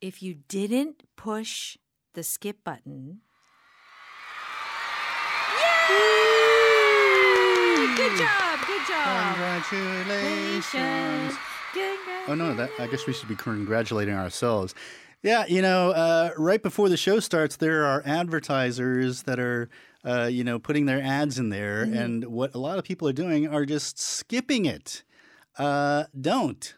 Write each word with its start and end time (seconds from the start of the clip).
if 0.00 0.22
you 0.22 0.34
didn't 0.48 1.02
push 1.16 1.76
the 2.14 2.22
skip 2.22 2.64
button. 2.64 3.20
Yay! 7.78 7.94
Good 7.96 8.18
job. 8.18 8.58
Good 8.66 8.86
job. 8.88 9.34
Congratulations. 9.34 11.34
Congra- 11.74 12.28
Oh 12.28 12.34
no, 12.34 12.54
that 12.54 12.70
I 12.78 12.86
guess 12.86 13.06
we 13.06 13.12
should 13.12 13.28
be 13.28 13.36
congratulating 13.36 14.14
ourselves. 14.14 14.74
Yeah, 15.22 15.46
you 15.46 15.62
know, 15.62 15.90
uh, 15.90 16.30
right 16.36 16.62
before 16.62 16.88
the 16.88 16.96
show 16.96 17.18
starts, 17.20 17.56
there 17.56 17.84
are 17.84 18.02
advertisers 18.04 19.22
that 19.24 19.40
are, 19.40 19.68
uh, 20.04 20.28
you 20.30 20.44
know, 20.44 20.58
putting 20.58 20.86
their 20.86 21.02
ads 21.02 21.38
in 21.38 21.48
there, 21.48 21.82
and 21.82 22.24
what 22.26 22.54
a 22.54 22.58
lot 22.58 22.78
of 22.78 22.84
people 22.84 23.08
are 23.08 23.12
doing 23.12 23.48
are 23.48 23.66
just 23.66 23.98
skipping 23.98 24.64
it. 24.66 25.02
Uh, 25.58 26.04
don't, 26.20 26.74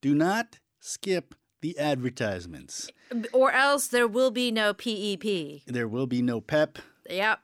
do 0.00 0.14
not 0.14 0.60
skip 0.80 1.34
the 1.62 1.78
advertisements. 1.78 2.90
Or 3.32 3.50
else 3.52 3.86
there 3.86 4.06
will 4.06 4.30
be 4.30 4.50
no 4.50 4.74
PEP. 4.74 5.62
There 5.66 5.88
will 5.88 6.06
be 6.06 6.20
no 6.20 6.40
pep. 6.40 6.78
Yep. 7.08 7.40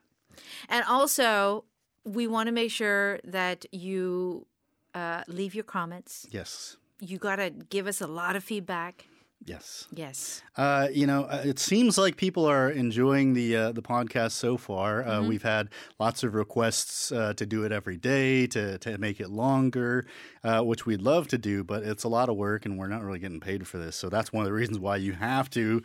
And 0.69 0.83
also, 0.87 1.65
we 2.05 2.27
want 2.27 2.47
to 2.47 2.51
make 2.53 2.71
sure 2.71 3.19
that 3.23 3.65
you 3.71 4.45
uh, 4.93 5.23
leave 5.27 5.55
your 5.55 5.63
comments. 5.63 6.27
Yes, 6.31 6.77
You 6.99 7.17
got 7.17 7.37
to 7.37 7.49
give 7.49 7.87
us 7.87 8.01
a 8.01 8.07
lot 8.07 8.35
of 8.35 8.43
feedback. 8.43 9.05
Yes. 9.45 9.87
Yes. 9.93 10.41
Uh, 10.57 10.87
you 10.91 11.07
know, 11.07 11.23
uh, 11.23 11.41
it 11.45 11.59
seems 11.59 11.97
like 11.97 12.17
people 12.17 12.45
are 12.45 12.69
enjoying 12.69 13.33
the 13.33 13.55
uh, 13.55 13.71
the 13.71 13.81
podcast 13.81 14.31
so 14.31 14.57
far. 14.57 15.03
Uh, 15.07 15.21
We've 15.23 15.43
had 15.43 15.69
lots 15.99 16.23
of 16.23 16.33
requests 16.35 17.11
uh, 17.11 17.33
to 17.33 17.45
do 17.45 17.63
it 17.63 17.71
every 17.71 17.97
day 17.97 18.47
to 18.47 18.77
to 18.79 18.97
make 18.97 19.19
it 19.19 19.29
longer, 19.29 20.05
uh, 20.43 20.61
which 20.61 20.85
we'd 20.85 21.01
love 21.01 21.27
to 21.29 21.37
do, 21.37 21.63
but 21.63 21.83
it's 21.83 22.03
a 22.03 22.09
lot 22.09 22.29
of 22.29 22.35
work, 22.35 22.65
and 22.65 22.77
we're 22.77 22.87
not 22.87 23.03
really 23.03 23.19
getting 23.19 23.39
paid 23.39 23.67
for 23.67 23.77
this. 23.77 23.95
So 23.95 24.09
that's 24.09 24.31
one 24.33 24.41
of 24.43 24.47
the 24.47 24.53
reasons 24.53 24.79
why 24.79 24.97
you 24.97 25.13
have 25.13 25.49
to 25.51 25.81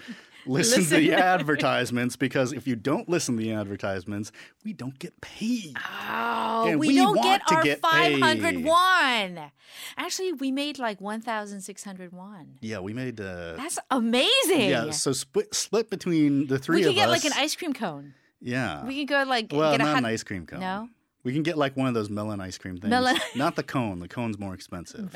listen, 0.46 0.84
to 0.84 0.96
the 0.96 1.12
advertisements 1.14 2.16
because 2.16 2.52
if 2.52 2.66
you 2.66 2.76
don't 2.76 3.08
listen 3.08 3.36
to 3.36 3.42
the 3.42 3.52
advertisements, 3.52 4.32
we 4.64 4.72
don't 4.72 4.98
get 4.98 5.20
paid. 5.20 5.76
Oh, 6.10 6.66
And 6.68 6.78
we, 6.80 6.88
we 6.88 6.96
don't 6.96 7.20
get 7.22 7.40
our 7.50 7.62
get 7.62 7.80
501. 7.80 9.50
Actually, 9.96 10.32
we 10.34 10.50
made 10.52 10.78
like 10.78 11.00
1,601. 11.00 12.58
Yeah, 12.60 12.78
we 12.80 12.92
made. 12.92 13.20
Uh, 13.20 13.54
That's 13.56 13.78
amazing. 13.90 14.70
yeah, 14.70 14.90
so 14.90 15.12
split 15.12 15.54
split 15.54 15.90
between 15.90 16.46
the 16.46 16.58
three 16.58 16.76
we 16.78 16.82
could 16.82 16.88
of 16.90 16.94
get 16.96 17.08
us. 17.08 17.24
like 17.24 17.24
an 17.24 17.38
ice 17.40 17.54
cream 17.56 17.72
cone. 17.72 18.14
yeah, 18.40 18.84
We 18.84 18.98
could 19.00 19.08
go 19.08 19.24
like 19.28 19.48
Well, 19.52 19.72
get 19.72 19.78
not 19.78 19.88
hot 19.88 19.98
an 19.98 20.04
ice 20.04 20.22
cream 20.22 20.46
cone. 20.46 20.60
No? 20.60 20.88
We 21.22 21.32
can 21.32 21.42
get 21.42 21.56
like 21.56 21.74
one 21.74 21.86
of 21.88 21.94
those 21.94 22.10
melon 22.10 22.40
ice 22.42 22.58
cream 22.58 22.76
things. 22.76 22.90
Melon- 22.90 23.16
Not 23.34 23.56
the 23.56 23.62
cone. 23.62 23.98
The 23.98 24.08
cone's 24.08 24.38
more 24.38 24.52
expensive. 24.52 25.10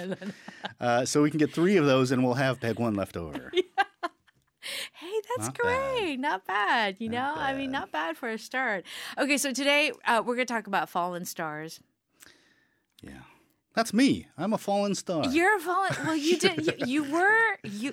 uh, 0.80 1.04
so 1.04 1.22
we 1.22 1.28
can 1.30 1.36
get 1.36 1.52
three 1.52 1.76
of 1.76 1.84
those 1.84 2.12
and 2.12 2.24
we'll 2.24 2.32
have 2.32 2.58
peg 2.60 2.78
one 2.78 2.94
left 2.94 3.14
over. 3.18 3.52
Hey, 4.94 5.12
that's 5.36 5.48
Not 5.48 5.58
great. 5.58 6.16
Not 6.16 6.44
bad. 6.46 6.96
You 6.98 7.08
know, 7.08 7.18
Not 7.18 7.38
I 7.38 7.54
mean, 7.54 7.70
not 7.70 7.90
bad 7.92 8.16
for 8.16 8.28
a 8.28 8.38
start. 8.38 8.84
Okay, 9.18 9.36
so 9.38 9.52
today 9.52 9.92
uh, 10.06 10.22
we're 10.24 10.34
going 10.36 10.46
to 10.46 10.52
talk 10.52 10.66
about 10.66 10.88
fallen 10.88 11.24
stars. 11.24 11.80
yeah. 13.02 13.20
That's 13.74 13.94
me. 13.94 14.26
I'm 14.36 14.52
a 14.52 14.58
fallen 14.58 14.96
star. 14.96 15.24
You're 15.26 15.56
a 15.56 15.60
fallen. 15.60 15.92
Well, 16.04 16.16
you 16.16 16.36
did. 16.36 16.66
You, 16.66 16.72
you 16.86 17.12
were. 17.12 17.56
You. 17.62 17.92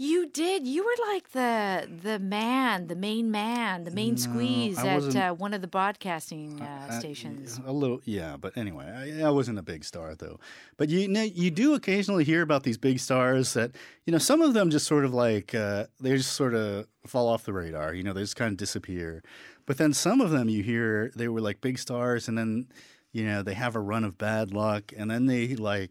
You 0.00 0.28
did. 0.28 0.64
You 0.64 0.84
were 0.84 1.06
like 1.12 1.32
the 1.32 1.88
the 2.02 2.20
man, 2.20 2.86
the 2.86 2.94
main 2.94 3.32
man, 3.32 3.82
the 3.82 3.90
main 3.90 4.16
squeeze 4.16 4.78
I 4.78 4.86
at 4.86 5.16
uh, 5.16 5.34
one 5.34 5.52
of 5.52 5.60
the 5.60 5.66
broadcasting 5.66 6.62
uh, 6.62 7.00
stations. 7.00 7.60
A 7.66 7.72
little, 7.72 8.00
yeah, 8.04 8.36
but 8.36 8.56
anyway, 8.56 8.86
I, 9.20 9.26
I 9.26 9.30
wasn't 9.30 9.58
a 9.58 9.62
big 9.62 9.84
star 9.84 10.14
though. 10.14 10.38
But 10.76 10.88
you 10.88 11.08
know, 11.08 11.22
you 11.22 11.50
do 11.50 11.74
occasionally 11.74 12.22
hear 12.22 12.42
about 12.42 12.62
these 12.62 12.78
big 12.78 13.00
stars 13.00 13.54
that 13.54 13.72
you 14.06 14.12
know 14.12 14.18
some 14.18 14.40
of 14.40 14.54
them 14.54 14.70
just 14.70 14.86
sort 14.86 15.04
of 15.04 15.12
like 15.12 15.52
uh, 15.52 15.86
they 15.98 16.16
just 16.16 16.32
sort 16.32 16.54
of 16.54 16.86
fall 17.04 17.26
off 17.26 17.42
the 17.42 17.52
radar. 17.52 17.92
You 17.92 18.04
know, 18.04 18.12
they 18.12 18.20
just 18.20 18.36
kind 18.36 18.52
of 18.52 18.56
disappear. 18.56 19.24
But 19.66 19.78
then 19.78 19.92
some 19.92 20.20
of 20.20 20.30
them 20.30 20.48
you 20.48 20.62
hear 20.62 21.10
they 21.16 21.26
were 21.26 21.40
like 21.40 21.60
big 21.60 21.76
stars, 21.76 22.28
and 22.28 22.38
then 22.38 22.68
you 23.12 23.24
know 23.26 23.42
they 23.42 23.54
have 23.54 23.74
a 23.74 23.80
run 23.80 24.04
of 24.04 24.16
bad 24.16 24.52
luck, 24.52 24.92
and 24.96 25.10
then 25.10 25.26
they 25.26 25.56
like 25.56 25.90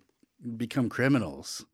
become 0.55 0.87
criminals. 0.87 1.65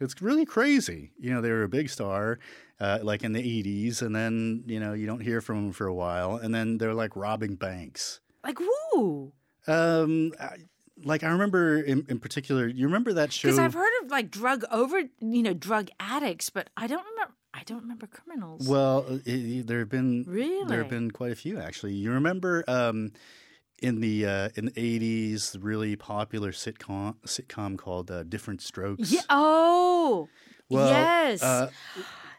It's 0.00 0.20
really 0.20 0.44
crazy. 0.44 1.12
You 1.18 1.32
know, 1.32 1.40
they 1.40 1.50
were 1.50 1.62
a 1.62 1.68
big 1.68 1.88
star, 1.88 2.38
uh, 2.80 2.98
like 3.02 3.24
in 3.24 3.32
the 3.32 3.40
80s, 3.42 4.02
and 4.02 4.14
then, 4.14 4.62
you 4.66 4.78
know, 4.78 4.92
you 4.92 5.06
don't 5.06 5.20
hear 5.20 5.40
from 5.40 5.56
them 5.64 5.72
for 5.72 5.86
a 5.86 5.94
while, 5.94 6.36
and 6.36 6.54
then 6.54 6.78
they're 6.78 6.94
like 6.94 7.16
robbing 7.16 7.54
banks. 7.56 8.20
Like 8.44 8.58
woo, 8.60 9.32
Um, 9.66 10.32
I, 10.40 10.56
like 11.04 11.24
I 11.24 11.28
remember 11.28 11.78
in, 11.80 12.06
in 12.08 12.18
particular, 12.20 12.66
you 12.68 12.86
remember 12.86 13.12
that 13.14 13.32
show? 13.32 13.48
because 13.48 13.58
I've 13.58 13.74
heard 13.74 13.92
of 14.04 14.10
like 14.10 14.30
drug 14.30 14.64
over, 14.70 15.00
you 15.20 15.42
know, 15.42 15.52
drug 15.54 15.88
addicts, 15.98 16.50
but 16.50 16.70
I 16.76 16.86
don't 16.86 17.04
remember. 17.04 17.32
I 17.52 17.62
don't 17.64 17.80
remember 17.80 18.06
criminals. 18.06 18.68
well, 18.68 19.06
uh, 19.08 19.18
it, 19.24 19.66
there 19.66 19.78
have 19.78 19.88
been 19.88 20.24
really 20.28 20.66
there 20.66 20.78
have 20.82 20.90
been 20.90 21.10
quite 21.10 21.32
a 21.32 21.34
few 21.36 21.58
actually. 21.58 21.94
You 21.94 22.12
remember 22.12 22.62
um, 22.68 23.12
in 23.82 24.00
the 24.00 24.26
uh, 24.26 24.48
in 24.56 24.66
the 24.66 24.72
80s, 24.72 25.56
really 25.60 25.96
popular 25.96 26.52
sitcom 26.52 27.16
sitcom 27.26 27.76
called 27.76 28.10
uh, 28.10 28.22
Diff'rent 28.22 28.62
Strokes. 28.62 29.12
yeah. 29.12 29.20
Oh, 29.28 30.28
Well, 30.68 30.88
yes. 30.90 31.42
uh, 31.42 31.70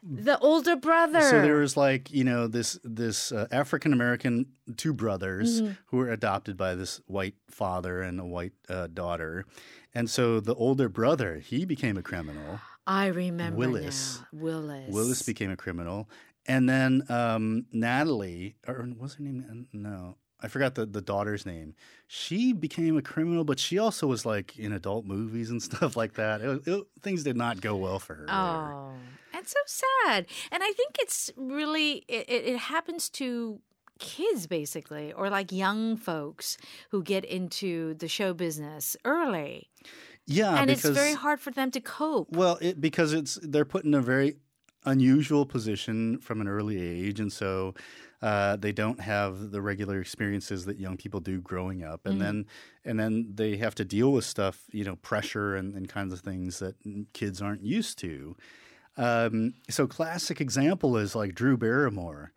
the 0.03 0.37
older 0.39 0.75
brother. 0.75 1.21
So 1.21 1.41
there 1.41 1.57
was 1.57 1.75
like 1.77 2.11
you 2.11 2.23
know 2.23 2.47
this 2.47 2.79
this 2.83 3.31
uh, 3.31 3.47
African 3.51 3.93
American 3.93 4.45
two 4.77 4.93
brothers 4.93 5.61
Mm-hmm. 5.61 5.73
who 5.87 5.97
were 5.97 6.09
adopted 6.09 6.57
by 6.57 6.75
this 6.75 7.01
white 7.07 7.35
father 7.49 8.01
and 8.01 8.19
a 8.19 8.25
white 8.25 8.53
uh, 8.69 8.87
daughter, 8.87 9.45
and 9.93 10.09
so 10.09 10.39
the 10.39 10.55
older 10.55 10.89
brother 10.89 11.39
he 11.39 11.65
became 11.65 11.97
a 11.97 12.03
criminal. 12.03 12.59
I 12.85 13.07
remember 13.07 13.57
Willis. 13.57 14.19
now. 14.31 14.39
Willis. 14.41 14.93
Willis 14.93 15.21
became 15.23 15.51
a 15.51 15.57
criminal, 15.57 16.09
and 16.45 16.69
then 16.69 17.03
um, 17.09 17.65
Natalie 17.73 18.55
or 18.67 18.87
was 18.97 19.15
her 19.15 19.23
name? 19.23 19.67
No, 19.73 20.15
I 20.39 20.47
forgot 20.47 20.75
the 20.75 20.85
the 20.85 21.01
daughter's 21.01 21.45
name. 21.45 21.73
She 22.07 22.53
became 22.53 22.97
a 22.97 23.01
criminal, 23.01 23.43
but 23.43 23.59
she 23.59 23.77
also 23.79 24.07
was 24.07 24.25
like 24.25 24.57
in 24.57 24.71
adult 24.71 25.05
movies 25.05 25.49
and 25.49 25.61
stuff 25.69 25.95
like 25.95 26.13
that. 26.13 26.41
It, 26.41 26.67
it, 26.67 26.83
things 27.01 27.23
did 27.23 27.37
not 27.37 27.61
go 27.61 27.75
well 27.75 27.99
for 27.99 28.15
her. 28.15 28.21
later. 28.21 28.33
Oh, 28.33 28.93
that's 29.33 29.51
so 29.51 29.59
sad. 30.05 30.25
And 30.51 30.63
I 30.63 30.71
think 30.73 30.95
it's 30.99 31.31
really 31.35 32.05
it, 32.07 32.29
it 32.29 32.45
it 32.45 32.57
happens 32.59 33.09
to 33.11 33.59
kids 33.99 34.45
basically, 34.45 35.11
or 35.13 35.29
like 35.29 35.51
young 35.51 35.97
folks 35.97 36.57
who 36.91 37.01
get 37.01 37.25
into 37.25 37.95
the 37.95 38.07
show 38.07 38.33
business 38.33 38.95
early, 39.05 39.69
Yeah, 40.27 40.55
and 40.55 40.67
because 40.67 40.85
it's 40.85 40.97
very 40.97 41.13
hard 41.13 41.39
for 41.39 41.49
them 41.51 41.71
to 41.71 41.81
cope. 41.81 42.27
Well, 42.31 42.59
it, 42.61 42.79
because 42.79 43.13
it's 43.13 43.39
they're 43.41 43.65
put 43.65 43.85
in 43.85 43.93
a 43.95 44.01
very 44.01 44.37
unusual 44.85 45.45
position 45.45 46.19
from 46.19 46.41
an 46.41 46.47
early 46.47 46.81
age, 46.81 47.19
and 47.19 47.31
so 47.31 47.73
uh, 48.21 48.55
they 48.55 48.71
don't 48.71 48.99
have 49.01 49.51
the 49.51 49.61
regular 49.61 49.99
experiences 50.01 50.65
that 50.65 50.79
young 50.79 50.97
people 50.97 51.19
do 51.19 51.39
growing 51.41 51.83
up, 51.83 52.05
and 52.05 52.19
then 52.21 52.45
and 52.85 52.99
then 52.99 53.31
they 53.35 53.57
have 53.57 53.75
to 53.75 53.85
deal 53.85 54.11
with 54.11 54.25
stuff, 54.25 54.63
you 54.71 54.83
know, 54.83 54.95
pressure 54.97 55.55
and, 55.55 55.73
and 55.75 55.89
kinds 55.89 56.13
of 56.13 56.19
things 56.21 56.59
that 56.59 56.75
kids 57.13 57.41
aren't 57.41 57.61
used 57.63 57.97
to. 57.99 58.35
Um, 58.99 59.53
so 59.69 59.85
classic 59.85 60.41
example 60.41 60.97
is 60.97 61.15
like 61.15 61.35
Drew 61.35 61.55
Barrymore. 61.57 62.31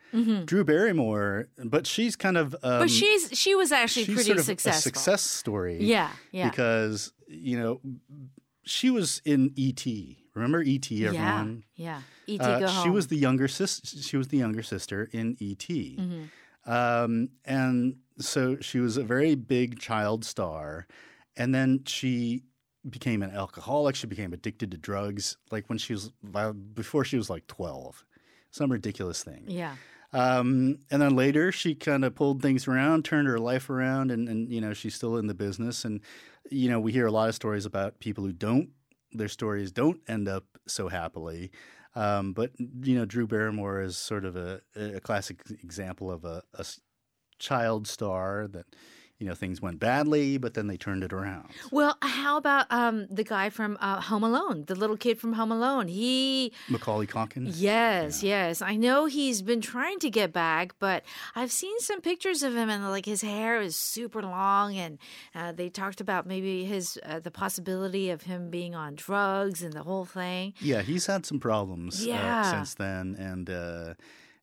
Drew 0.45 0.65
Barrymore, 0.65 1.49
but 1.65 1.87
she's 1.87 2.17
kind 2.17 2.37
of 2.37 2.53
um, 2.65 2.81
But 2.81 2.91
she's 2.91 3.31
she 3.33 3.55
was 3.55 3.71
actually 3.72 4.05
she's 4.07 4.15
pretty 4.17 4.27
sort 4.28 4.39
of 4.41 4.45
successful. 4.45 4.78
a 4.78 4.83
success 4.83 5.22
story 5.22 5.78
Yeah, 5.84 6.11
yeah. 6.33 6.51
because 6.51 7.12
you 7.28 7.57
know 7.59 7.81
she 8.65 8.91
was 8.91 9.22
in 9.25 9.53
E.T. 9.55 10.19
Remember 10.34 10.62
E.T. 10.62 11.07
Everyone? 11.07 11.62
Yeah, 11.77 11.84
yeah. 11.87 12.01
E.T. 12.30 12.44
Uh, 12.44 12.66
she 12.66 12.74
home. 12.74 12.92
was 12.92 13.08
the 13.08 13.16
younger 13.16 13.48
sis. 13.48 13.80
She 14.02 14.16
was 14.16 14.28
the 14.28 14.38
younger 14.38 14.62
sister 14.62 15.08
in 15.12 15.36
E.T. 15.38 15.98
Mm-hmm. 16.00 16.70
Um, 16.70 17.30
and 17.44 17.96
so 18.18 18.58
she 18.60 18.80
was 18.80 18.96
a 18.96 19.04
very 19.04 19.34
big 19.34 19.78
child 19.78 20.24
star, 20.24 20.86
and 21.36 21.54
then 21.54 21.84
she 21.86 22.42
became 22.88 23.22
an 23.22 23.30
alcoholic. 23.30 23.96
She 23.96 24.06
became 24.06 24.32
addicted 24.32 24.70
to 24.70 24.76
drugs, 24.76 25.36
like 25.50 25.68
when 25.68 25.78
she 25.78 25.94
was 25.94 26.12
before 26.74 27.04
she 27.04 27.16
was 27.16 27.30
like 27.30 27.46
twelve, 27.46 28.04
some 28.50 28.71
ridiculous 28.71 29.22
thing. 29.22 29.44
Yeah. 29.47 29.74
Um, 30.12 30.78
and 30.91 31.00
then 31.00 31.15
later, 31.15 31.53
she 31.53 31.74
kind 31.74 32.04
of 32.04 32.15
pulled 32.16 32.42
things 32.42 32.66
around, 32.66 33.04
turned 33.04 33.28
her 33.28 33.38
life 33.38 33.71
around, 33.71 34.10
and, 34.10 34.28
and 34.28 34.50
you 34.50 34.60
know 34.60 34.72
she's 34.72 34.94
still 34.94 35.16
in 35.16 35.26
the 35.26 35.34
business. 35.34 35.84
And 35.84 36.00
you 36.50 36.68
know 36.68 36.80
we 36.80 36.92
hear 36.92 37.06
a 37.06 37.12
lot 37.12 37.28
of 37.28 37.34
stories 37.34 37.65
about 37.65 38.00
people 38.00 38.24
who 38.24 38.33
don't 38.33 38.71
their 39.12 39.28
stories 39.28 39.72
don't 39.72 40.00
end 40.09 40.28
up 40.28 40.44
so 40.66 40.88
happily. 40.88 41.50
Um, 41.95 42.33
but 42.33 42.53
you 42.59 42.95
know 42.97 43.04
Drew 43.04 43.27
Barrymore 43.27 43.81
is 43.81 43.97
sort 43.97 44.25
of 44.25 44.37
a, 44.37 44.60
a 44.77 45.01
classic 45.01 45.42
example 45.63 46.10
of 46.10 46.25
a 46.25 46.42
child 47.39 47.89
star 47.89 48.47
that 48.48 48.66
you 49.21 49.27
know 49.28 49.34
things 49.34 49.61
went 49.63 49.78
badly, 49.78 50.37
but 50.39 50.55
then 50.55 50.67
they 50.67 50.77
turned 50.77 51.05
it 51.05 51.13
around. 51.13 51.51
Well, 51.71 51.97
how 52.03 52.37
about 52.39 52.67
um, 52.71 53.07
the 53.11 53.22
guy 53.22 53.51
from 53.51 53.78
uh, 53.81 54.01
Home 54.01 54.25
Alone, 54.25 54.65
the 54.67 54.75
little 54.75 54.97
kid 54.97 55.19
from 55.21 55.34
Home 55.34 55.53
Alone? 55.53 55.87
He, 55.89 56.53
Macaulay 56.69 57.07
Culkin. 57.07 57.53
yes, 57.55 58.22
yes, 58.22 58.61
I 58.63 58.75
know 58.77 59.05
he's 59.05 59.43
been 59.43 59.61
trying 59.61 59.99
to 60.01 60.11
get 60.11 60.33
back, 60.33 60.75
but 60.78 61.05
I've 61.37 61.53
seen 61.53 61.78
some 61.81 62.01
pictures 62.01 62.43
of 62.43 62.57
him, 62.57 62.69
and 62.71 62.83
like 62.91 63.05
his 63.07 63.21
hair 63.22 63.61
is 63.61 63.77
super 63.77 64.22
long, 64.22 64.75
and 64.77 64.99
uh, 65.34 65.53
they 65.53 65.69
talked 65.69 66.01
about 66.01 66.27
maybe 66.27 66.65
his 66.65 66.99
uh, 67.05 67.21
the 67.21 67.31
possibility 67.31 68.09
of 68.11 68.22
him 68.22 68.49
being 68.51 68.75
on 68.75 68.95
drugs 68.95 69.63
and 69.63 69.72
the 69.75 69.83
whole 69.83 70.07
thing. 70.07 70.55
Yeah, 70.61 70.81
he's 70.83 71.07
had 71.07 71.27
some 71.27 71.39
problems 71.41 72.05
Yeah. 72.07 72.41
uh, 72.41 72.51
since 72.51 72.75
then, 72.75 73.17
and 73.19 73.51
uh, 73.51 73.95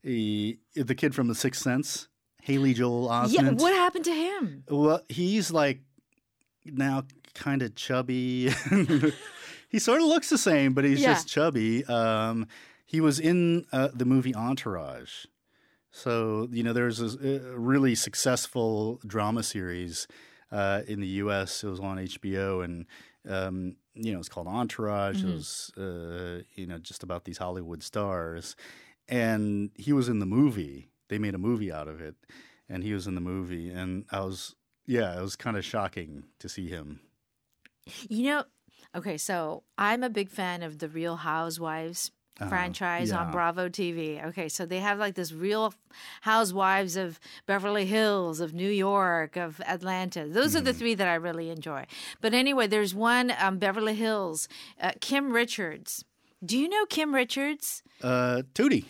he, 0.03 0.59
the 0.75 0.93
kid 0.95 1.15
from 1.15 1.27
The 1.27 1.35
Sixth 1.35 1.61
Sense, 1.63 2.07
Haley 2.41 2.73
Joel 2.73 3.07
Osment. 3.09 3.31
Yeah, 3.33 3.49
what 3.51 3.73
happened 3.73 4.05
to 4.05 4.13
him? 4.13 4.63
Well, 4.69 5.01
he's 5.09 5.51
like 5.51 5.81
now 6.65 7.03
kind 7.33 7.61
of 7.61 7.75
chubby. 7.75 8.49
he 9.69 9.79
sort 9.79 10.01
of 10.01 10.07
looks 10.07 10.29
the 10.29 10.37
same, 10.37 10.73
but 10.73 10.83
he's 10.85 11.01
Yeah. 11.01 11.13
just 11.13 11.27
chubby. 11.27 11.83
Um, 11.85 12.47
he 12.85 13.01
was 13.01 13.19
in 13.19 13.65
uh, 13.71 13.89
the 13.93 14.05
movie 14.05 14.33
Entourage. 14.33 15.25
So, 15.91 16.47
you 16.51 16.63
know, 16.63 16.73
there's 16.73 16.99
a, 17.01 17.51
a 17.53 17.57
really 17.57 17.95
successful 17.95 18.99
drama 19.05 19.43
series 19.43 20.07
uh, 20.51 20.81
in 20.87 20.99
the 21.01 21.07
U.S. 21.07 21.63
It 21.63 21.67
was 21.69 21.79
on 21.79 21.97
HBO, 21.97 22.63
and, 22.63 22.85
um, 23.27 23.75
you 23.95 24.13
know, 24.13 24.19
it's 24.19 24.29
called 24.29 24.47
Entourage. 24.47 25.17
Mm-hmm. 25.17 25.29
It 25.29 25.33
was, 25.33 25.71
uh, 25.77 26.43
you 26.55 26.67
know, 26.67 26.77
just 26.77 27.03
about 27.03 27.25
these 27.25 27.39
Hollywood 27.39 27.81
stars. 27.83 28.55
And 29.09 29.71
he 29.75 29.91
was 29.91 30.07
in 30.07 30.19
the 30.19 30.25
movie. 30.25 30.89
They 31.09 31.17
made 31.17 31.35
a 31.35 31.39
movie 31.39 31.71
out 31.71 31.87
of 31.87 32.01
it, 32.01 32.15
and 32.69 32.83
he 32.83 32.93
was 32.93 33.07
in 33.07 33.15
the 33.15 33.21
movie. 33.21 33.69
And 33.69 34.05
I 34.11 34.21
was, 34.21 34.55
yeah, 34.85 35.17
it 35.17 35.21
was 35.21 35.35
kind 35.35 35.57
of 35.57 35.65
shocking 35.65 36.23
to 36.39 36.49
see 36.49 36.67
him. 36.67 36.99
You 38.09 38.23
know, 38.29 38.43
okay, 38.95 39.17
so 39.17 39.63
I'm 39.77 40.03
a 40.03 40.09
big 40.09 40.29
fan 40.29 40.63
of 40.63 40.79
the 40.79 40.89
Real 40.89 41.17
Housewives 41.17 42.11
franchise 42.47 43.11
on. 43.11 43.31
Bravo 43.31 43.69
TV. 43.69 44.23
Okay, 44.27 44.49
so 44.49 44.65
they 44.65 44.79
have 44.79 44.99
like 44.99 45.15
this 45.15 45.31
Real 45.31 45.73
Housewives 46.21 46.95
of 46.95 47.19
Beverly 47.45 47.85
Hills, 47.85 48.39
of 48.39 48.53
New 48.53 48.69
York, 48.69 49.35
of 49.35 49.59
Atlanta. 49.61 50.27
Those 50.27 50.55
are 50.55 50.61
the 50.61 50.73
three 50.73 50.95
that 50.95 51.07
I 51.07 51.15
really 51.15 51.49
enjoy. 51.49 51.85
But 52.21 52.33
anyway, 52.33 52.67
there's 52.67 52.93
one 52.93 53.33
um, 53.39 53.57
Beverly 53.57 53.95
Hills, 53.95 54.47
uh, 54.79 54.91
Kim 55.01 55.31
Richards. 55.31 56.05
Do 56.45 56.57
you 56.57 56.69
know 56.69 56.85
Kim 56.85 57.15
Richards? 57.15 57.81
Uh, 58.03 58.43
Tootie, 58.53 58.85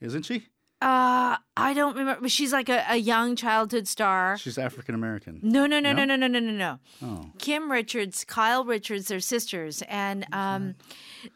isn't 0.00 0.24
she? 0.24 0.46
Uh, 0.82 1.36
I 1.58 1.74
don't 1.74 1.94
remember. 1.94 2.26
She's 2.28 2.54
like 2.54 2.70
a, 2.70 2.84
a 2.88 2.96
young 2.96 3.36
childhood 3.36 3.86
star. 3.86 4.38
She's 4.38 4.56
African 4.56 4.94
American. 4.94 5.38
No, 5.42 5.66
no, 5.66 5.78
no, 5.78 5.92
No? 5.92 6.06
no, 6.06 6.16
no, 6.16 6.26
no, 6.26 6.38
no, 6.38 6.52
no. 6.52 6.78
Oh. 7.02 7.30
Kim 7.38 7.70
Richards, 7.70 8.24
Kyle 8.24 8.64
Richards, 8.64 9.08
they're 9.08 9.20
sisters, 9.20 9.82
and 9.88 10.26
um, 10.32 10.76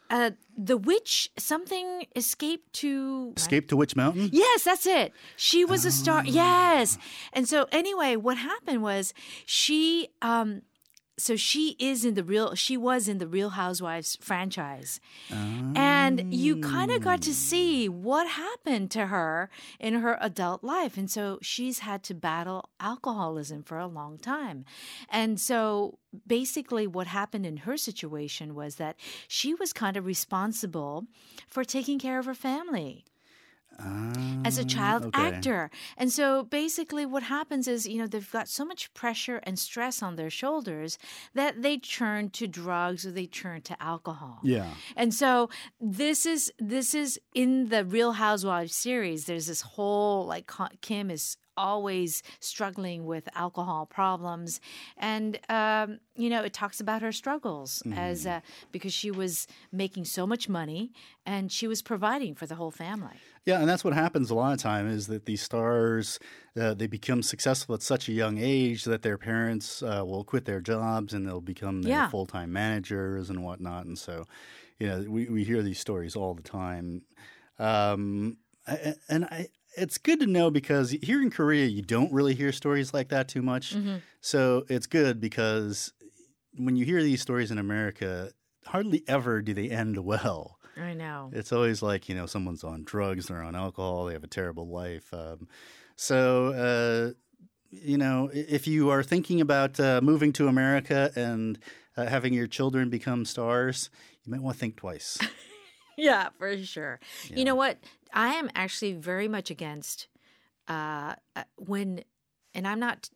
uh, 0.09 0.31
the 0.57 0.79
witch 0.79 1.31
something 1.37 2.07
escaped 2.17 2.73
to. 2.75 3.35
Escape 3.37 3.69
to 3.69 3.77
Witch 3.77 3.95
Mountain? 3.97 4.31
Yes, 4.33 4.65
that's 4.65 4.87
it. 4.87 5.13
She 5.37 5.65
was 5.65 5.85
a 5.85 5.93
star. 5.93 6.25
Yes, 6.25 6.97
and 7.35 7.47
so 7.47 7.67
anyway, 7.71 8.17
what 8.17 8.39
happened 8.39 8.83
was 8.83 9.13
she. 9.45 10.09
Um, 10.23 10.63
so 11.17 11.37
she 11.37 11.77
is 11.79 12.05
in 12.05 12.15
the 12.15 12.25
real. 12.25 12.55
She 12.55 12.77
was 12.77 13.09
in 13.09 13.19
the 13.19 13.27
Real 13.27 13.51
Housewives 13.51 14.17
franchise, 14.21 15.01
ah. 15.31 15.73
and 15.77 16.35
you 16.35 16.61
kind 16.61 16.91
of 16.91 17.03
got 17.03 17.23
to 17.23 17.35
see 17.35 17.89
what 17.89 18.29
happened 18.29 18.91
to 18.93 19.07
her 19.07 19.49
in 19.79 19.95
her 19.95 20.19
adult 20.21 20.65
life. 20.65 20.97
And 20.97 21.11
so 21.11 21.39
she's 21.41 21.81
had 21.81 22.03
to 22.05 22.15
battle 22.15 22.69
alcoholism 22.81 23.63
for 23.63 23.79
a 23.79 23.87
long 23.87 24.19
time. 24.19 24.65
And 25.09 25.41
so 25.41 25.99
basically, 26.27 26.87
what 26.87 27.07
happened 27.07 27.47
in 27.47 27.59
her 27.59 27.77
situation 27.77 28.55
was 28.55 28.77
that 28.77 28.97
she 29.29 29.55
was 29.55 29.73
kind 29.73 29.97
of 29.97 30.07
responsible 30.07 31.07
for 31.49 31.65
taking 31.65 31.99
care 31.99 32.19
of 32.19 32.27
her 32.27 32.35
family 32.35 33.05
as 34.45 34.59
a 34.59 34.63
ah, 34.63 34.65
child 34.65 35.05
okay. 35.07 35.29
actor. 35.29 35.71
And 35.97 36.13
so 36.13 36.45
basically, 36.45 37.07
what 37.07 37.23
happens 37.23 37.69
is, 37.69 37.87
you 37.87 37.99
know, 37.99 38.07
they've 38.07 38.31
got 38.31 38.49
so 38.49 38.65
much 38.65 38.93
pressure 38.95 39.41
and 39.45 39.59
stress 39.59 40.03
on 40.03 40.17
their 40.17 40.31
shoulders 40.31 40.99
that 41.35 41.63
they 41.63 41.79
turn 41.79 42.31
to 42.31 42.47
drugs 42.47 43.07
or 43.07 43.11
they 43.11 43.27
turn 43.27 43.63
to 43.63 43.83
alcohol. 43.83 44.41
Yeah. 44.43 44.71
And 44.97 45.13
so 45.13 45.51
this 45.81 46.27
is 46.27 46.53
this 46.59 46.95
is 46.95 47.19
in 47.35 47.69
the 47.69 47.85
Real 47.85 48.13
Housewives 48.13 48.75
series. 48.75 49.27
There's 49.27 49.47
this 49.47 49.63
whole 49.63 50.27
like 50.27 50.51
Kim 50.81 51.11
is 51.11 51.37
always 51.57 52.23
struggling 52.41 53.05
with 53.07 53.29
alcohol 53.35 53.87
problems, 53.87 54.61
and 54.97 55.39
um, 55.49 55.99
you 56.17 56.31
know 56.31 56.43
it 56.43 56.53
talks 56.53 56.81
about 56.81 57.03
her 57.03 57.13
struggles 57.13 57.83
as 57.93 58.27
uh, 58.27 58.41
because 58.73 58.93
she 58.93 59.11
was 59.11 59.47
making 59.73 60.05
so 60.05 60.27
much 60.27 60.49
money 60.49 60.93
and 61.27 61.51
she 61.51 61.67
was 61.67 61.83
providing 61.83 62.35
for 62.35 62.47
the 62.47 62.55
whole 62.55 62.71
family. 62.71 63.17
Yeah, 63.47 63.61
and 63.61 63.69
that's 63.69 63.85
what 63.85 63.93
happens 63.93 64.31
a 64.31 64.35
lot 64.35 64.55
of 64.55 64.59
time 64.59 64.89
is 64.89 65.07
that 65.09 65.27
these 65.27 65.43
stars 65.43 66.19
uh, 66.59 66.73
they 66.75 66.87
become 66.87 67.23
successful 67.23 67.75
at 67.75 67.83
such 67.83 68.09
a 68.09 68.13
young 68.13 68.39
age 68.39 68.85
that 68.85 69.03
their 69.03 69.19
parents 69.19 69.83
uh, 69.83 70.03
will 70.07 70.25
quit 70.25 70.45
their 70.47 70.61
jobs 70.61 71.13
and 71.13 71.27
they'll 71.27 71.41
become 71.41 71.83
their 71.83 71.93
Yeah. 71.93 72.09
full 72.09 72.27
time 72.27 72.53
managers 72.53 73.29
and 73.31 73.45
whatnot. 73.45 73.85
And 73.87 73.99
so, 73.99 74.25
you 74.79 74.87
know, 74.87 75.05
we, 75.09 75.27
we 75.29 75.45
hear 75.45 75.63
these 75.63 75.79
stories 75.81 76.17
all 76.17 76.35
the 76.35 76.43
time. 76.43 77.03
Um, 77.59 78.39
and 79.09 79.25
I, 79.27 79.49
it's 79.77 79.99
good 79.99 80.21
to 80.21 80.27
know 80.27 80.51
because 80.51 80.91
here 80.91 81.21
in 81.23 81.31
Korea 81.31 81.67
you 81.67 81.83
don't 81.83 82.13
really 82.13 82.35
hear 82.35 82.53
stories 82.53 82.95
like 82.95 83.09
that 83.09 83.29
too 83.29 83.43
much. 83.43 83.77
So 84.21 84.65
it's 84.69 84.87
good 84.87 85.21
because 85.21 85.93
when 86.57 86.77
you 86.77 86.85
hear 86.85 87.03
these 87.03 87.21
stories 87.21 87.51
in 87.51 87.59
America, 87.59 88.33
hardly 88.67 89.03
ever 89.09 89.43
do 89.43 89.55
they 89.55 89.69
end 89.71 89.99
well. 89.99 90.59
I 90.77 90.95
know. 90.95 91.31
It's 91.33 91.53
always 91.53 91.83
like 91.83 92.09
you 92.09 92.15
know 92.15 92.27
someone's 92.27 92.65
on 92.65 92.85
drugs, 92.85 93.27
they're 93.27 93.43
on 93.43 93.55
alcohol, 93.55 94.07
they 94.07 94.13
have 94.13 94.25
a 94.25 94.29
terrible 94.29 94.69
life. 94.69 95.13
Um, 95.13 95.49
so 95.97 96.49
uh, 96.49 97.13
you 97.71 97.99
know, 97.99 98.31
if 98.33 98.67
you 98.67 98.91
are 98.91 99.03
thinking 99.03 99.41
about 99.41 99.79
uh, 99.81 100.01
moving 100.03 100.33
to 100.35 100.49
America 100.49 101.11
and 101.17 101.59
uh, 101.97 102.07
having 102.07 102.33
your 102.33 102.47
children 102.47 102.91
become 102.91 103.25
stars, 103.25 103.91
you 104.25 104.33
might 104.33 104.41
want 104.41 104.57
to 104.57 104.61
think 104.61 104.77
twice. 104.77 105.19
Yeah, 105.99 106.29
for 106.39 106.57
sure. 106.59 107.01
You 107.31 107.45
know 107.45 107.55
what? 107.55 107.79
I 108.13 108.35
am 108.35 108.51
actually 108.55 108.95
very 108.95 109.29
much 109.29 109.51
against 109.51 110.09
uh, 110.69 111.15
uh, 111.37 111.45
when, 111.57 112.03
and 112.55 112.67
I'm 112.67 112.81
not 112.81 113.11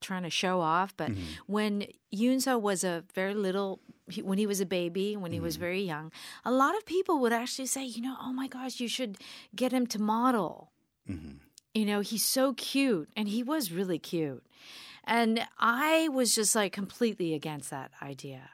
trying 0.00 0.22
to 0.22 0.30
show 0.30 0.60
off, 0.60 0.96
but 0.96 1.10
when 1.46 1.86
Yunso 2.14 2.60
was 2.60 2.84
a 2.84 3.04
very 3.14 3.34
little, 3.34 3.80
he, 4.08 4.22
when 4.22 4.38
he 4.38 4.46
was 4.46 4.60
a 4.60 4.66
baby, 4.66 5.16
when 5.16 5.32
he 5.32 5.40
was 5.40 5.56
very 5.56 5.82
young, 5.82 6.12
a 6.44 6.52
lot 6.52 6.76
of 6.76 6.86
people 6.86 7.18
would 7.20 7.32
actually 7.32 7.66
say, 7.66 7.84
you 7.84 8.00
know, 8.02 8.16
oh 8.22 8.32
my 8.32 8.46
gosh, 8.46 8.78
you 8.80 8.88
should 8.88 9.18
get 9.56 9.72
him 9.72 9.86
to 9.88 10.00
model. 10.00 10.70
You 11.74 11.84
know, 11.84 12.00
he's 12.00 12.24
so 12.24 12.52
cute, 12.54 13.08
and 13.16 13.28
he 13.28 13.42
was 13.42 13.72
really 13.72 13.98
cute. 13.98 14.44
And 15.04 15.40
I 15.58 16.08
was 16.08 16.34
just 16.34 16.54
like 16.54 16.72
completely 16.72 17.32
against 17.34 17.70
that 17.70 17.90
idea. 18.02 18.50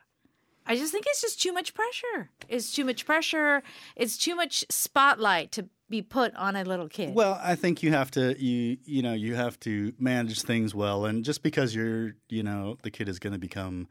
I 0.66 0.76
just 0.76 0.92
think 0.92 1.04
it's 1.06 1.20
just 1.20 1.40
too 1.42 1.52
much 1.52 1.74
pressure. 1.74 2.30
It's 2.48 2.72
too 2.72 2.84
much 2.84 3.04
pressure. 3.04 3.62
It's 3.96 4.16
too 4.16 4.34
much 4.34 4.64
spotlight 4.70 5.52
to 5.52 5.68
be 5.90 6.00
put 6.00 6.34
on 6.36 6.56
a 6.56 6.64
little 6.64 6.88
kid. 6.88 7.14
Well, 7.14 7.38
I 7.42 7.54
think 7.54 7.82
you 7.82 7.90
have 7.92 8.10
to 8.12 8.34
you 8.42 8.78
you 8.84 9.02
know 9.02 9.12
you 9.12 9.34
have 9.34 9.60
to 9.60 9.92
manage 9.98 10.42
things 10.42 10.74
well, 10.74 11.04
and 11.04 11.24
just 11.24 11.42
because 11.42 11.74
you're 11.74 12.14
you 12.28 12.42
know 12.42 12.78
the 12.82 12.90
kid 12.90 13.08
is 13.08 13.18
going 13.18 13.34
to 13.34 13.38
become 13.38 13.88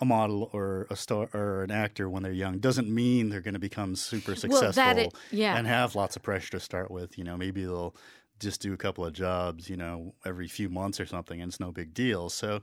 a 0.00 0.04
model 0.04 0.50
or 0.52 0.86
a 0.90 0.96
star 0.96 1.28
or 1.32 1.62
an 1.62 1.70
actor 1.70 2.08
when 2.08 2.22
they're 2.22 2.32
young 2.32 2.58
doesn't 2.58 2.88
mean 2.88 3.28
they're 3.28 3.40
going 3.40 3.54
to 3.54 3.60
become 3.60 3.94
super 3.94 4.34
successful 4.34 4.72
that 4.72 4.98
it- 4.98 5.14
yeah. 5.30 5.56
and 5.56 5.66
have 5.66 5.94
lots 5.94 6.16
of 6.16 6.22
pressure 6.22 6.50
to 6.52 6.60
start 6.60 6.90
with. 6.90 7.18
You 7.18 7.24
know, 7.24 7.36
maybe 7.36 7.64
they'll 7.64 7.94
just 8.40 8.60
do 8.60 8.72
a 8.72 8.76
couple 8.76 9.04
of 9.04 9.12
jobs, 9.12 9.68
you 9.70 9.76
know, 9.76 10.14
every 10.24 10.48
few 10.48 10.68
months 10.68 10.98
or 10.98 11.06
something, 11.06 11.40
and 11.40 11.50
it's 11.50 11.60
no 11.60 11.72
big 11.72 11.92
deal. 11.94 12.28
So. 12.30 12.62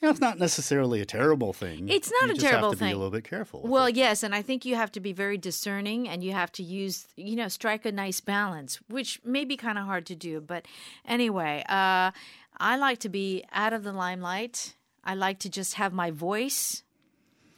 You 0.00 0.06
know, 0.06 0.10
it's 0.10 0.20
not 0.20 0.38
necessarily 0.38 1.00
a 1.00 1.04
terrible 1.06 1.52
thing. 1.52 1.88
It's 1.88 2.10
not 2.20 2.26
You 2.26 2.32
a 2.32 2.34
just 2.34 2.46
terrible 2.46 2.70
have 2.70 2.78
to 2.78 2.84
Be 2.84 2.90
a 2.90 2.96
little 2.96 3.10
bit 3.10 3.24
careful. 3.24 3.62
Well, 3.62 3.86
it. 3.86 3.96
yes, 3.96 4.22
and 4.22 4.34
I 4.34 4.42
think 4.42 4.64
you 4.64 4.74
have 4.74 4.92
to 4.92 5.00
be 5.00 5.12
very 5.12 5.38
discerning 5.38 6.08
and 6.08 6.22
you 6.22 6.32
have 6.32 6.52
to 6.52 6.62
use, 6.62 7.06
you 7.16 7.36
know, 7.36 7.48
strike 7.48 7.86
a 7.86 7.92
nice 7.92 8.20
balance, 8.20 8.80
which 8.88 9.20
may 9.24 9.44
be 9.44 9.56
kind 9.56 9.78
of 9.78 9.84
hard 9.86 10.04
to 10.06 10.14
do. 10.14 10.40
But 10.40 10.66
anyway, 11.06 11.64
uh, 11.68 12.10
I 12.58 12.76
like 12.76 12.98
to 13.00 13.08
be 13.08 13.44
out 13.52 13.72
of 13.72 13.82
the 13.84 13.92
limelight. 13.92 14.74
I 15.04 15.14
like 15.14 15.38
to 15.40 15.48
just 15.48 15.74
have 15.74 15.92
my 15.92 16.10
voice 16.10 16.82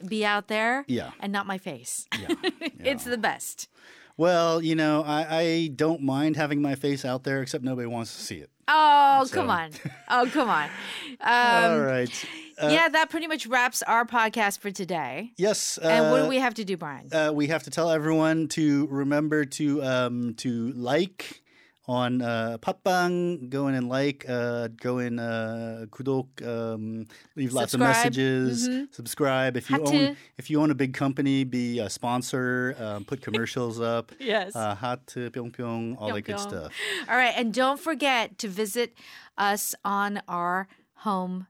be 0.07 0.23
out 0.23 0.47
there 0.47 0.85
Yeah. 0.87 1.11
and 1.19 1.33
not 1.33 1.47
my 1.47 1.57
face. 1.57 2.05
yeah. 2.19 2.35
it's 2.79 3.03
the 3.03 3.17
best. 3.17 3.67
Well, 4.15 4.61
you 4.63 4.75
know, 4.75 5.03
I, 5.03 5.37
I 5.37 5.67
don't 5.75 6.01
mind 6.01 6.35
having 6.37 6.61
my 6.61 6.75
face 6.75 7.03
out 7.03 7.23
there, 7.23 7.41
except 7.41 7.63
nobody 7.63 7.87
wants 7.87 8.15
to 8.15 8.21
see 8.21 8.37
it. 8.37 8.49
Oh, 8.67 9.27
come 9.31 9.49
on. 9.49 9.71
Oh, 10.09 10.29
come 10.31 10.49
on. 10.49 10.69
Um, 11.19 11.71
All 11.71 11.79
right. 11.79 12.25
Uh, 12.61 12.69
yeah, 12.71 12.89
that 12.89 13.09
pretty 13.09 13.25
much 13.27 13.47
wraps 13.47 13.81
our 13.83 14.05
podcast 14.05 14.59
for 14.59 14.69
today. 14.71 15.31
Yes. 15.37 15.79
Uh, 15.81 15.87
And 15.87 16.11
what 16.11 16.21
do 16.23 16.27
we 16.27 16.37
have 16.37 16.53
to 16.55 16.63
do, 16.63 16.77
Brian? 16.77 17.07
uh, 17.11 17.31
we 17.33 17.47
have 17.47 17.63
to 17.63 17.69
tell 17.71 17.89
everyone 17.89 18.47
to 18.49 18.87
remember 18.91 19.45
to 19.45 19.83
um, 19.83 20.33
to 20.35 20.71
like 20.73 21.41
on 21.87 22.21
uh, 22.21 22.57
Podbbang. 22.59 23.49
Go 23.49 23.67
in 23.67 23.75
and 23.75 23.87
like, 23.89 24.25
uh, 24.27 24.67
go 24.79 24.99
in 24.99 25.19
uh, 25.19 25.85
kudok, 25.89 26.27
um, 26.45 27.05
leave 27.35 27.53
lots 27.53 27.71
Subscribe. 27.71 27.89
of 27.95 27.97
messages, 27.97 28.67
Mhm. 28.69 28.93
subscribe. 28.93 29.55
If 29.57 29.69
you 29.69 29.77
하트. 29.77 29.87
own 30.09 30.17
if 30.37 30.49
you 30.49 30.61
own 30.61 30.71
a 30.71 30.75
big 30.75 30.93
company, 30.93 31.43
be 31.45 31.79
a 31.79 31.89
sponsor, 31.89 32.75
um, 32.79 33.05
put 33.05 33.21
commercials 33.21 33.79
up. 33.79 34.11
Yes. 34.19 34.55
Uh, 34.55 34.75
hot 34.75 35.05
pyong 35.07 35.51
pyong, 35.55 35.95
all 35.99 36.13
that 36.13 36.21
good 36.23 36.39
stuff. 36.39 36.73
All 37.09 37.15
right, 37.15 37.33
and 37.37 37.53
don't 37.53 37.79
forget 37.79 38.37
to 38.39 38.47
visit 38.49 38.93
us 39.37 39.73
on 39.85 40.21
our 40.27 40.67
home 41.07 41.47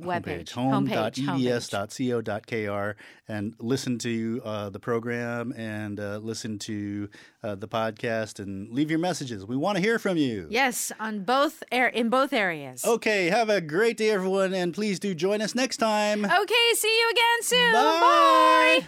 webpage, 0.00 0.50
homepage, 0.52 1.24
home.ebs.co.kr, 1.26 2.96
and 3.28 3.54
listen 3.58 3.98
to 3.98 4.40
uh, 4.44 4.70
the 4.70 4.78
program 4.78 5.52
and 5.56 6.00
uh, 6.00 6.18
listen 6.18 6.58
to 6.60 7.08
uh, 7.42 7.54
the 7.54 7.68
podcast 7.68 8.38
and 8.38 8.72
leave 8.72 8.90
your 8.90 8.98
messages. 8.98 9.44
We 9.44 9.56
want 9.56 9.76
to 9.76 9.82
hear 9.82 9.98
from 9.98 10.16
you. 10.16 10.46
Yes, 10.50 10.92
on 10.98 11.24
both 11.24 11.62
air 11.70 11.88
in 11.88 12.08
both 12.08 12.32
areas. 12.32 12.84
Okay, 12.84 13.26
have 13.26 13.48
a 13.48 13.60
great 13.60 13.96
day, 13.96 14.10
everyone, 14.10 14.54
and 14.54 14.72
please 14.74 14.98
do 14.98 15.14
join 15.14 15.42
us 15.42 15.54
next 15.54 15.78
time. 15.78 16.24
Okay, 16.24 16.74
see 16.74 16.98
you 16.98 17.10
again 17.10 17.42
soon. 17.42 17.72
Bye. 17.72 18.80
Bye. 18.80 18.86